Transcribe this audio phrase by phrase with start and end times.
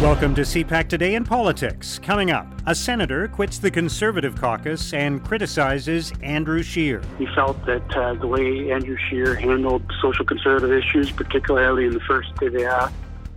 [0.00, 1.98] Welcome to CPAC Today in Politics.
[1.98, 7.02] Coming up, a senator quits the Conservative caucus and criticizes Andrew Scheer.
[7.18, 12.00] He felt that uh, the way Andrew Scheer handled social conservative issues, particularly in the
[12.00, 12.90] first TVA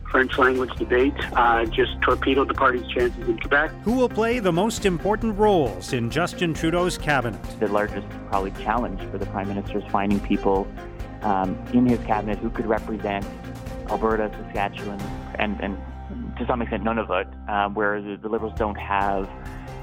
[0.09, 3.69] French language debate, uh, just torpedoed the party's chances in Quebec.
[3.83, 7.43] Who will play the most important roles in Justin Trudeau's cabinet?
[7.59, 10.65] The largest, probably, challenge for the Prime Minister is finding people
[11.23, 13.25] um, in his cabinet who could represent
[13.89, 15.01] Alberta, Saskatchewan,
[15.39, 15.77] and, and
[16.37, 19.29] to some extent Nunavut, uh, where the, the Liberals don't have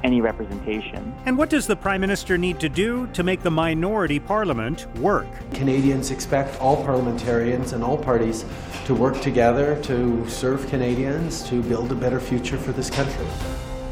[0.03, 1.15] any representation.
[1.27, 5.27] And what does the Prime Minister need to do to make the minority parliament work?
[5.53, 8.45] Canadians expect all parliamentarians and all parties
[8.87, 13.27] to work together to serve Canadians, to build a better future for this country.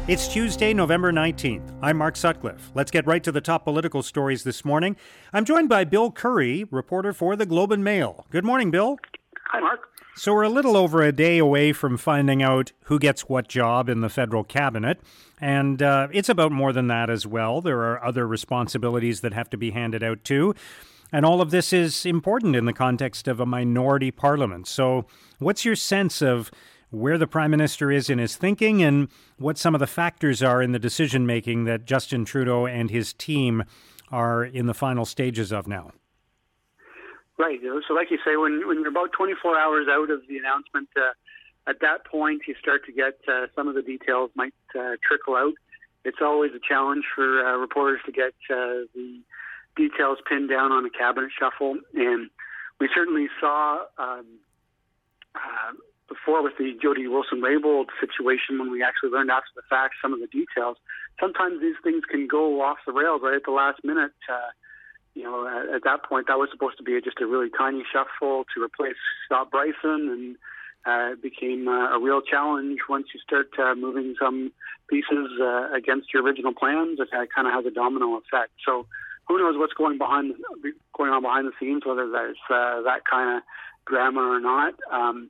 [0.07, 1.71] It's Tuesday, November 19th.
[1.83, 2.71] I'm Mark Sutcliffe.
[2.73, 4.95] Let's get right to the top political stories this morning.
[5.31, 8.25] I'm joined by Bill Curry, reporter for the Globe and Mail.
[8.31, 8.97] Good morning, Bill.
[9.51, 9.81] Hi, Mark.
[10.15, 13.87] So we're a little over a day away from finding out who gets what job
[13.87, 14.99] in the federal cabinet.
[15.39, 17.61] And uh, it's about more than that as well.
[17.61, 20.55] There are other responsibilities that have to be handed out too.
[21.11, 24.67] And all of this is important in the context of a minority parliament.
[24.67, 25.05] So,
[25.39, 26.51] what's your sense of
[26.91, 30.61] where the prime minister is in his thinking and what some of the factors are
[30.61, 33.63] in the decision making that Justin Trudeau and his team
[34.11, 35.91] are in the final stages of now?
[37.39, 37.57] Right.
[37.87, 41.15] So, like you say, when when you're about 24 hours out of the announcement, uh,
[41.67, 45.37] at that point you start to get uh, some of the details might uh, trickle
[45.37, 45.53] out.
[46.03, 49.21] It's always a challenge for uh, reporters to get uh, the
[49.77, 52.29] details pinned down on a cabinet shuffle, and
[52.81, 54.25] we certainly saw um,
[55.33, 55.71] uh,
[56.09, 60.19] before with the Jody Wilson-Raybould situation when we actually learned after the fact some of
[60.19, 60.75] the details.
[61.21, 64.11] Sometimes these things can go off the rails right at the last minute.
[64.27, 64.51] Uh,
[65.19, 67.83] you know, at, at that point, that was supposed to be just a really tiny
[67.91, 70.37] shuffle to replace Scott Brison, and
[70.87, 74.53] uh, it became uh, a real challenge once you start uh, moving some
[74.89, 76.99] pieces uh, against your original plans.
[77.01, 78.53] It kind of has a domino effect.
[78.65, 78.85] So,
[79.27, 80.35] who knows what's going behind
[80.95, 83.43] going on behind the scenes, whether there's uh, that kind of
[83.85, 84.75] drama or not.
[84.89, 85.29] Um,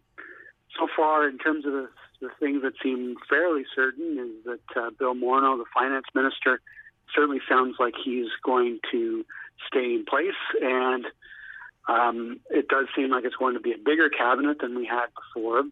[0.77, 1.89] so far, in terms of the,
[2.21, 6.61] the things that seem fairly certain, is that uh, Bill Morneau, the finance minister,
[7.19, 9.25] certainly sounds like he's going to
[9.67, 10.39] stay in place.
[10.61, 11.05] And
[11.89, 15.07] um, it does seem like it's going to be a bigger cabinet than we had
[15.19, 15.63] before.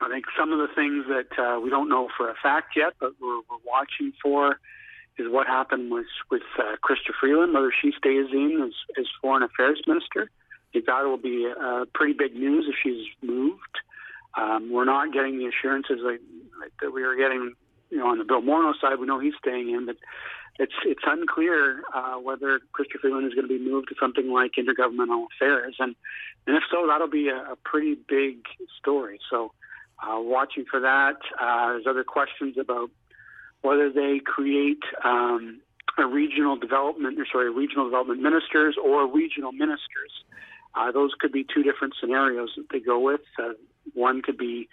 [0.00, 2.92] I think some of the things that uh, we don't know for a fact yet,
[3.00, 4.60] but we're, we're watching for,
[5.16, 9.42] is what happened with with uh, Chrystia Freeland, whether she stays in as, as foreign
[9.42, 10.30] affairs minister.
[10.30, 13.78] I think that will be uh, pretty big news if she's moved.
[14.36, 16.20] Um, we're not getting the assurances like,
[16.60, 17.54] like that we are getting,
[17.90, 19.00] you know, on the Bill Morneau side.
[19.00, 19.96] We know he's staying in, but
[20.58, 24.52] it's it's unclear uh, whether Chrystia Freeland is going to be moved to something like
[24.58, 25.94] intergovernmental affairs, and
[26.46, 28.38] and if so, that'll be a, a pretty big
[28.78, 29.20] story.
[29.30, 29.52] So,
[30.02, 31.16] uh, watching for that.
[31.40, 32.90] Uh, there's other questions about
[33.62, 35.60] whether they create um,
[35.98, 40.24] a regional development, or sorry, regional development ministers or regional ministers.
[40.74, 43.22] Uh, those could be two different scenarios that they go with.
[43.38, 43.50] Uh,
[43.94, 44.68] one could be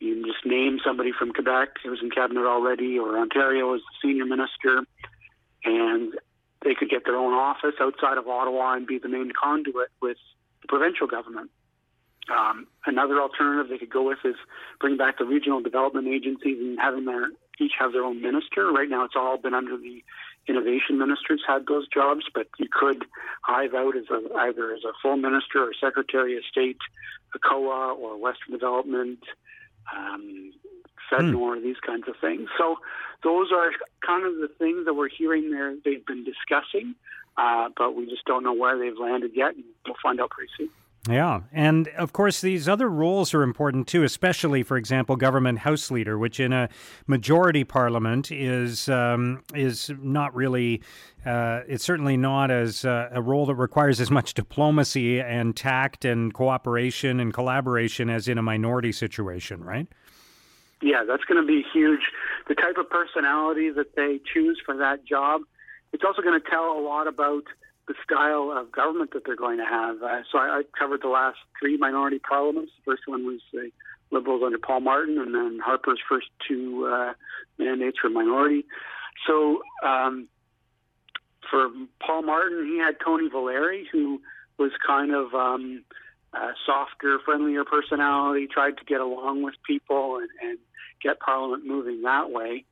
[0.00, 4.26] you just name somebody from Quebec who's in cabinet already, or Ontario as the senior
[4.26, 4.82] minister
[5.64, 6.14] and
[6.62, 10.16] they could get their own office outside of Ottawa and be the main conduit with
[10.62, 11.50] the provincial government.
[12.34, 14.36] Um, another alternative they could go with is
[14.80, 17.28] bring back the regional development agencies and having their
[17.60, 18.72] each have their own minister.
[18.72, 20.02] Right now, it's all been under the
[20.48, 23.04] innovation ministers had those jobs, but you could
[23.42, 26.78] hive out as a, either as a full minister or secretary of state,
[27.36, 29.20] ACOA or Western Development,
[29.94, 30.52] um,
[31.10, 31.62] FedNor, mm.
[31.62, 32.48] these kinds of things.
[32.58, 32.76] So
[33.22, 33.70] those are
[34.06, 35.74] kind of the things that we're hearing there.
[35.84, 36.94] They've been discussing,
[37.36, 39.54] uh, but we just don't know where they've landed yet.
[39.54, 40.70] And we'll find out pretty soon.
[41.08, 41.40] Yeah.
[41.52, 46.18] And of course, these other roles are important too, especially, for example, government house leader,
[46.18, 46.70] which in a
[47.06, 50.80] majority parliament is um, is not really,
[51.26, 56.06] uh, it's certainly not as uh, a role that requires as much diplomacy and tact
[56.06, 59.86] and cooperation and collaboration as in a minority situation, right?
[60.82, 62.00] Yeah, that's going to be huge.
[62.48, 65.42] The type of personality that they choose for that job,
[65.92, 67.44] it's also going to tell a lot about
[67.86, 70.02] the style of government that they're going to have.
[70.02, 72.72] Uh, so I, I covered the last three minority parliaments.
[72.78, 73.70] The first one was the
[74.10, 77.12] Liberals under Paul Martin, and then Harper's first two uh,
[77.58, 78.64] mandates were minority.
[79.26, 80.28] So um,
[81.50, 81.68] for
[82.04, 84.20] Paul Martin, he had Tony Valeri, who
[84.58, 85.84] was kind of um,
[86.34, 90.58] a softer, friendlier personality, tried to get along with people and, and
[91.02, 92.64] get Parliament moving that way.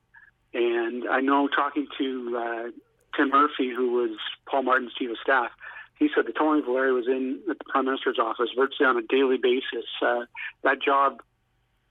[0.53, 2.71] And I know talking to uh,
[3.15, 5.51] Tim Murphy, who was Paul Martin's chief of staff,
[5.97, 9.01] he said that Tony Valeri was in at the Prime Minister's office virtually on a
[9.01, 9.85] daily basis.
[10.01, 10.25] Uh,
[10.63, 11.21] that job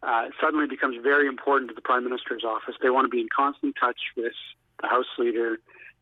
[0.03, 2.75] uh, suddenly becomes very important to the Prime Minister's office.
[2.83, 4.33] They want to be in constant touch with
[4.81, 5.59] the House Leader,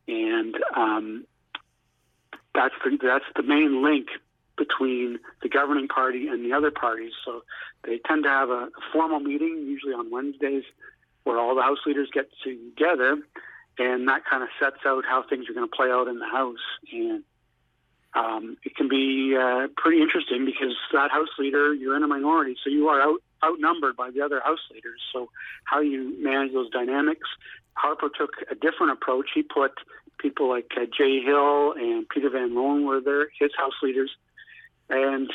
[0.08, 1.26] and um,
[2.55, 4.08] that's the, that's the main link
[4.60, 7.12] between the governing party and the other parties.
[7.24, 7.42] So
[7.84, 10.64] they tend to have a, formal meeting, usually on Wednesdays,
[11.24, 13.16] where all the House leaders get together,
[13.78, 16.28] and that kind of sets out how things are going to play out in the
[16.28, 16.66] House.
[16.92, 17.24] And
[18.14, 22.56] um, it can be uh, pretty interesting because that House leader, you're in a minority,
[22.62, 25.00] so you are out outnumbered by the other House leaders.
[25.14, 25.30] So
[25.64, 27.26] how you manage those dynamics.
[27.72, 29.30] Harper took a different approach.
[29.34, 29.72] He put
[30.18, 34.10] people like uh, Jay Hill and Peter Van Loan were there, his House leaders,
[34.90, 35.31] and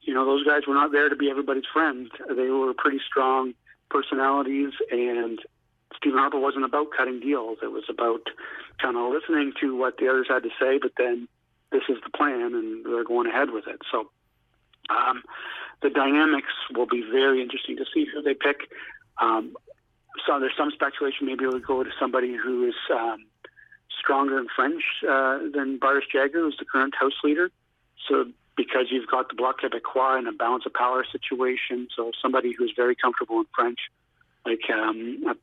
[0.00, 2.10] you know those guys were not there to be everybody's friend.
[2.28, 3.54] They were pretty strong
[3.90, 5.38] personalities, and
[5.96, 7.58] Stephen Harper wasn't about cutting deals.
[7.62, 8.22] It was about
[8.80, 11.28] kind of listening to what the others had to say, but then
[11.70, 13.80] this is the plan, and they're going ahead with it.
[13.90, 14.10] So
[14.88, 15.22] um,
[15.82, 18.70] the dynamics will be very interesting to see who they pick.
[19.18, 19.54] Um,
[20.26, 23.24] so there's some speculation maybe it would go to somebody who is um,
[23.98, 27.50] stronger in French uh, than Bardish Chagger, who's the current House leader.
[28.08, 32.52] So because you've got the Bloc Québécois in a balance of power situation, so somebody
[32.56, 33.78] who's very comfortable in French,
[34.44, 35.34] like um, uh,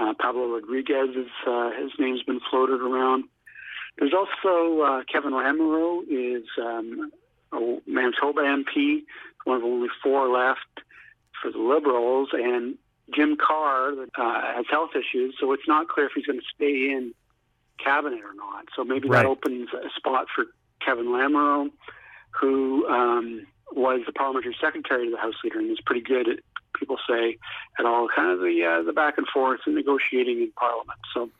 [0.00, 3.24] uh Pablo Rodriguez, is, uh, his name's been floated around.
[3.98, 7.10] There's also uh, Kevin Lamoureux is um,
[7.52, 9.02] a Manitoba MP,
[9.44, 10.60] one of only four left
[11.40, 12.76] for the Liberals, and
[13.14, 16.90] Jim Carr uh, has health issues, so it's not clear if he's going to stay
[16.90, 17.14] in
[17.82, 18.66] cabinet or not.
[18.76, 19.22] So maybe right.
[19.22, 20.44] that opens a spot for
[20.84, 21.70] Kevin Lamoureux,
[22.30, 26.38] who um, was the parliamentary secretary to the House Leader and is pretty good at,
[26.74, 27.38] people say,
[27.78, 30.98] at all kind of the uh, the back and forth and negotiating in Parliament.
[31.12, 31.30] So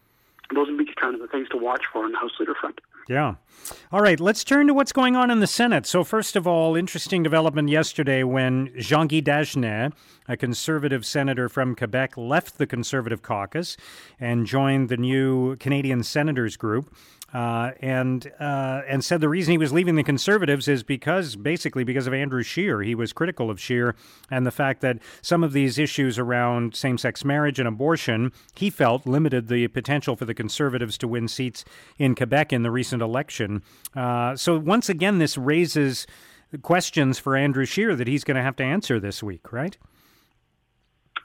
[0.54, 2.80] those would be kind of the things to watch for on the House Leader front.
[3.08, 3.36] Yeah.
[3.90, 5.86] All right, let's turn to what's going on in the Senate.
[5.86, 9.92] So, first of all, interesting development yesterday when Jean Guy Dagenais,
[10.28, 13.78] a conservative senator from Quebec, left the Conservative caucus
[14.20, 16.94] and joined the new Canadian Senators Group
[17.32, 21.84] uh, and uh, and said the reason he was leaving the Conservatives is because basically
[21.84, 22.82] because of Andrew Scheer.
[22.82, 23.94] He was critical of Scheer
[24.30, 29.06] and the fact that some of these issues around same-sex marriage and abortion he felt
[29.06, 31.64] limited the potential for the Conservatives to win seats
[31.98, 33.62] in Quebec in the recent election.
[33.94, 36.06] Uh, so once again, this raises
[36.62, 39.76] questions for Andrew Scheer that he's going to have to answer this week, right?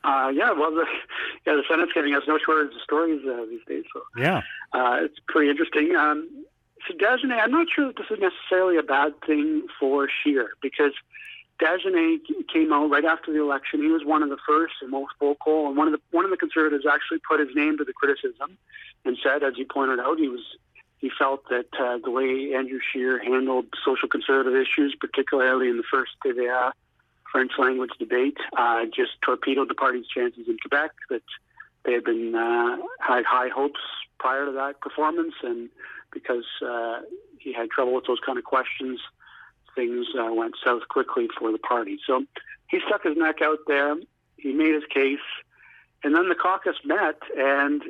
[0.04, 0.86] Uh, yeah, well, the,
[1.48, 3.86] yeah, the Senate's giving us no shortage of stories uh, these days.
[3.94, 4.42] So yeah,
[4.74, 5.96] uh, it's pretty interesting.
[5.96, 6.46] Um,
[6.88, 10.92] so Dagenais, I'm not sure that this is necessarily a bad thing for Scheer because
[11.62, 12.20] Dagenais
[12.52, 13.82] came out right after the election.
[13.82, 16.32] He was one of the first and most vocal, and one of the one of
[16.32, 18.58] the conservatives actually put his name to the criticism
[19.06, 20.42] and said, as he pointed out, he was
[20.98, 25.84] he felt that uh, the way Andrew Scheer handled social conservative issues, particularly in the
[25.84, 26.72] first TVA
[27.34, 30.92] French language debate uh, just torpedoed the party's chances in Quebec.
[31.10, 31.24] That
[31.84, 33.82] they had been uh, had high hopes
[34.20, 35.70] prior to that performance, and
[36.12, 37.02] because uh,
[37.40, 39.00] he had trouble with those kind of questions,
[39.76, 41.98] things uh, went south quickly for the party.
[42.06, 42.24] So
[42.70, 43.96] he stuck his neck out there.
[44.38, 45.26] He made his case,
[46.04, 47.82] and then the caucus met, and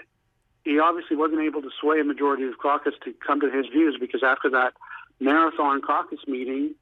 [0.63, 3.97] he obviously wasn't able to sway a majority of caucus to come to his views
[3.99, 4.73] because after that
[5.19, 6.75] marathon caucus meeting,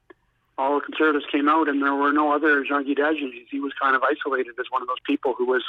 [0.57, 3.47] all the conservatives came out, and there were no other Jean Guy Dagenais.
[3.49, 5.63] He was kind of isolated as one of those people who was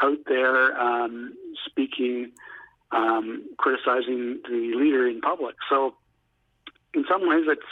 [0.00, 1.34] out there um,
[1.66, 2.32] speaking,
[2.92, 5.56] um, criticizing the leader in public.
[5.68, 5.94] So,
[6.94, 7.62] in some ways, it's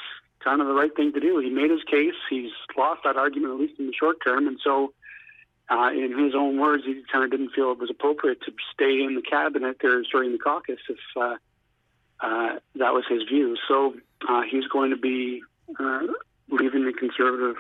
[0.40, 1.38] kind of the right thing to do.
[1.38, 2.14] He made his case.
[2.28, 4.92] He's lost that argument, at least in the short term, and so.
[5.70, 9.02] Uh, in his own words, he kind of didn't feel it was appropriate to stay
[9.02, 11.36] in the cabinet or during the caucus if uh,
[12.20, 13.54] uh, that was his view.
[13.68, 13.94] So
[14.26, 15.42] uh, he's going to be
[15.78, 16.06] uh,
[16.50, 17.56] leaving the conservative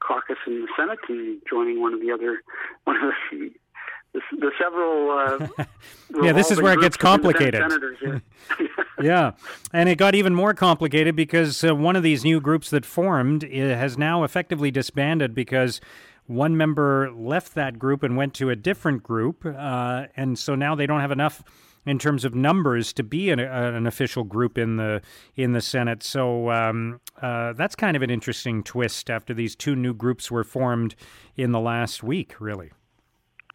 [0.00, 2.42] caucus in the Senate and joining one of the other
[2.84, 3.50] one of the
[4.12, 5.10] the, the several.
[5.10, 5.64] Uh,
[6.22, 7.62] yeah, this is where it gets complicated.
[8.02, 8.18] Yeah.
[9.02, 9.30] yeah.
[9.72, 13.42] and it got even more complicated because uh, one of these new groups that formed
[13.42, 15.80] has now effectively disbanded because
[16.26, 20.74] one member left that group and went to a different group, uh, and so now
[20.74, 21.42] they don't have enough
[21.88, 25.00] in terms of numbers to be an, an official group in the
[25.36, 26.02] in the Senate.
[26.02, 30.44] So um, uh, that's kind of an interesting twist after these two new groups were
[30.44, 30.94] formed
[31.36, 32.70] in the last week, really.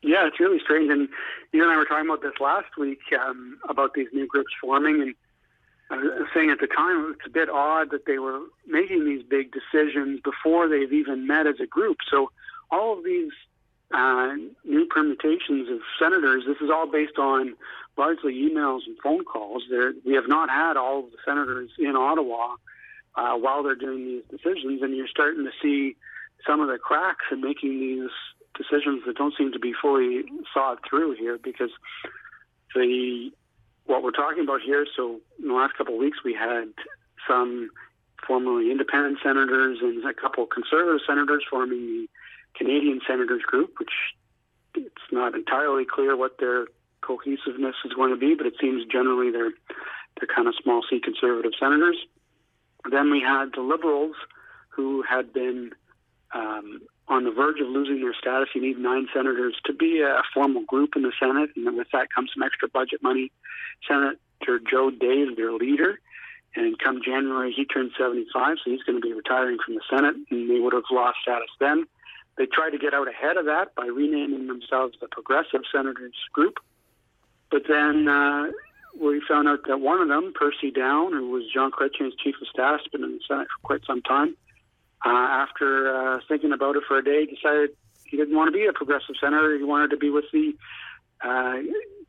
[0.02, 0.92] Yeah, it's really strange.
[0.92, 1.08] And
[1.54, 5.02] you and I were talking about this last week um, about these new groups forming,
[5.02, 5.16] and
[5.90, 9.24] I was saying at the time it's a bit odd that they were making these
[9.24, 11.98] big decisions before they've even met as a group.
[12.10, 12.32] So
[12.72, 13.32] all of these
[13.94, 14.34] uh,
[14.66, 17.56] new permutations of senators, this is all based on
[17.98, 19.64] largely emails and phone calls.
[19.70, 22.56] There, we have not had all of the senators in Ottawa
[23.16, 25.96] uh, while they're doing these decisions, and you're starting to see
[26.46, 28.10] some of the cracks in making these
[28.56, 30.24] decisions that don't seem to be fully
[30.54, 31.72] thought through here because
[32.76, 33.32] the
[33.86, 34.86] what we're talking about here.
[34.96, 36.70] So in the last couple of weeks, we had
[37.28, 37.70] some
[38.26, 42.08] formerly independent senators and a couple of conservative senators forming the
[42.56, 43.92] Canadian Senators Group, which
[44.76, 46.68] it's not entirely clear what their
[47.02, 49.54] cohesiveness is going to be, but it seems generally they're
[50.20, 51.98] they're kind of small C conservative senators.
[52.90, 54.16] Then we had the Liberals,
[54.70, 55.72] who had been
[56.34, 58.50] um, on the verge of losing their status.
[58.54, 62.14] You need nine senators to be a formal group in the Senate, and with that
[62.14, 63.32] comes some extra budget money.
[63.88, 66.00] Senator Joe Day is their leader,
[66.56, 70.16] and come January he turns 75, so he's going to be retiring from the Senate,
[70.30, 71.86] and they would have lost status then.
[72.38, 76.58] They tried to get out ahead of that by renaming themselves the Progressive Senators Group,
[77.52, 78.52] but then uh,
[79.00, 82.48] we found out that one of them, Percy Downe, who was Jean Chrétien's chief of
[82.48, 84.36] staff, been in the Senate for quite some time,
[85.06, 87.72] uh, after uh, thinking about it for a day, decided
[88.06, 89.58] he didn't want to be a progressive senator.
[89.58, 90.54] He wanted to be with the
[91.22, 91.58] uh,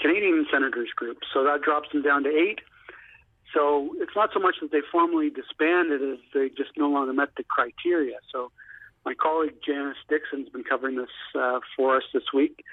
[0.01, 1.19] Canadian Senators Group.
[1.33, 2.61] So that drops them down to eight.
[3.53, 7.31] So it's not so much that they formally disbanded as they just no longer met
[7.37, 8.17] the criteria.
[8.33, 8.51] So
[9.05, 12.65] my colleague Janice Dickson's been covering this uh, for us this week,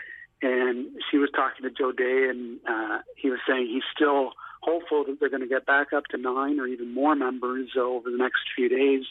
[0.41, 5.03] and she was talking to Joe Day, and uh, he was saying he's still hopeful
[5.05, 8.17] that they're going to get back up to nine or even more members over the
[8.17, 9.05] next few days.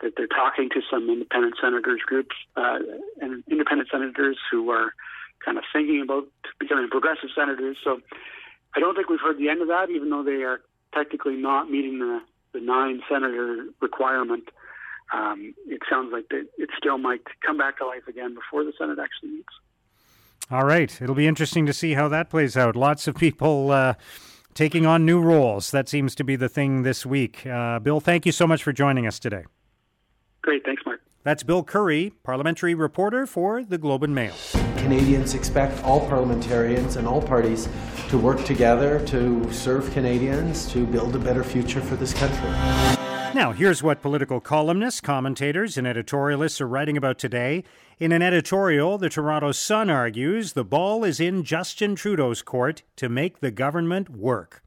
[0.00, 2.78] That they're talking to some independent senators groups uh,
[3.20, 4.94] and independent senators who are
[5.44, 6.26] kind of thinking about
[6.58, 7.76] becoming progressive senators.
[7.82, 8.00] So
[8.74, 10.60] I don't think we've heard the end of that, even though they are
[10.94, 12.20] technically not meeting the,
[12.52, 14.48] the nine senator requirement.
[15.12, 18.72] Um, it sounds like that it still might come back to life again before the
[18.78, 19.52] Senate actually meets.
[20.50, 21.00] All right.
[21.00, 22.76] It'll be interesting to see how that plays out.
[22.76, 23.94] Lots of people uh,
[24.54, 25.70] taking on new roles.
[25.70, 27.46] That seems to be the thing this week.
[27.46, 29.44] Uh, Bill, thank you so much for joining us today.
[30.42, 30.64] Great.
[30.64, 31.00] Thanks, Mark.
[31.24, 34.34] That's Bill Curry, parliamentary reporter for the Globe and Mail.
[34.78, 37.68] Canadians expect all parliamentarians and all parties
[38.08, 43.01] to work together to serve Canadians, to build a better future for this country.
[43.34, 47.64] Now, here's what political columnists, commentators, and editorialists are writing about today.
[47.98, 53.08] In an editorial, the Toronto Sun argues the ball is in Justin Trudeau's court to
[53.08, 54.62] make the government work.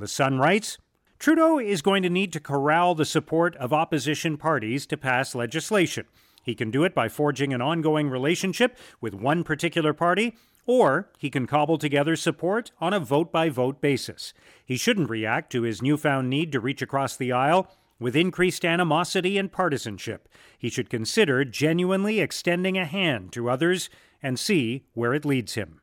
[0.00, 0.78] The Sun writes
[1.20, 6.04] Trudeau is going to need to corral the support of opposition parties to pass legislation.
[6.42, 11.30] He can do it by forging an ongoing relationship with one particular party, or he
[11.30, 14.34] can cobble together support on a vote by vote basis.
[14.64, 17.70] He shouldn't react to his newfound need to reach across the aisle
[18.00, 20.28] with increased animosity and partisanship.
[20.58, 23.90] He should consider genuinely extending a hand to others
[24.22, 25.80] and see where it leads him.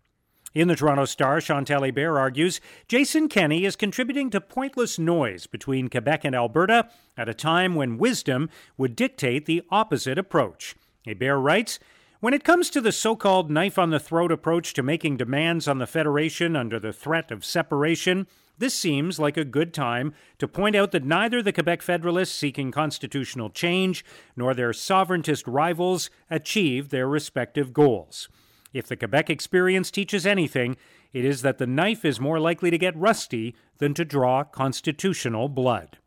[0.53, 5.89] In the Toronto Star, Chantal Hébert argues Jason Kenney is contributing to pointless noise between
[5.89, 10.75] Quebec and Alberta at a time when wisdom would dictate the opposite approach.
[11.05, 11.77] Hébert writes,
[12.21, 15.67] when it comes to the so called knife on the throat approach to making demands
[15.67, 18.25] on the Federation under the threat of separation,
[18.57, 22.71] this seems like a good time to point out that neither the Quebec Federalists seeking
[22.71, 28.29] constitutional change nor their sovereigntist rivals achieved their respective goals.
[28.73, 30.75] If the Quebec experience teaches anything,
[31.13, 35.47] it is that the knife is more likely to get rusty than to draw constitutional
[35.47, 35.97] blood.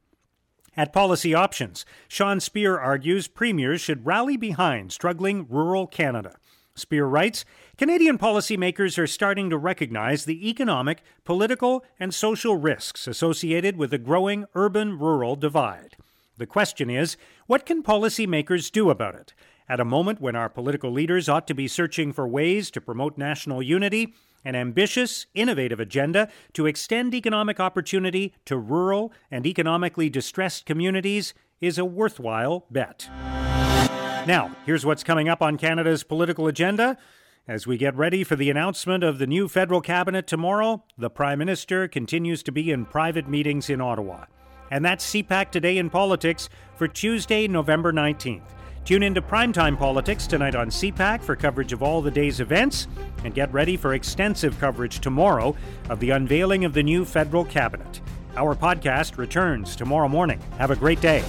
[0.76, 6.36] At Policy Options, Sean Speer argues premiers should rally behind struggling rural Canada.
[6.78, 7.44] Speer writes
[7.76, 13.98] Canadian policymakers are starting to recognize the economic, political, and social risks associated with the
[13.98, 15.96] growing urban rural divide.
[16.38, 17.16] The question is
[17.46, 19.34] what can policymakers do about it?
[19.68, 23.18] At a moment when our political leaders ought to be searching for ways to promote
[23.18, 30.64] national unity, an ambitious, innovative agenda to extend economic opportunity to rural and economically distressed
[30.64, 33.08] communities is a worthwhile bet.
[34.28, 36.98] Now, here's what's coming up on Canada's political agenda.
[37.48, 41.38] As we get ready for the announcement of the new federal cabinet tomorrow, the Prime
[41.38, 44.26] Minister continues to be in private meetings in Ottawa.
[44.70, 48.42] And that's CPAC Today in Politics for Tuesday, November 19th.
[48.84, 52.86] Tune into Primetime Politics tonight on CPAC for coverage of all the day's events,
[53.24, 55.56] and get ready for extensive coverage tomorrow
[55.88, 58.02] of the unveiling of the new federal cabinet.
[58.36, 60.38] Our podcast returns tomorrow morning.
[60.58, 61.24] Have a great day.